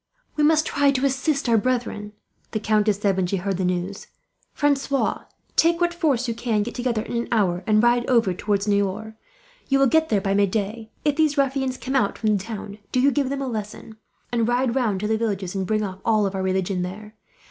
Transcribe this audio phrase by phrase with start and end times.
[0.35, 2.13] "We must try to assist our brethren,"
[2.53, 4.07] the countess said, when she heard the news.
[4.51, 8.67] "Francois, take what force you can get together in an hour, and ride over towards
[8.67, 9.13] Niort.
[9.67, 10.89] You will get there by midday.
[11.05, 13.95] If these ruffians come out from the town, do you give them a lesson;
[14.31, 17.13] and ride round to the villages, and bring off all of our religion there.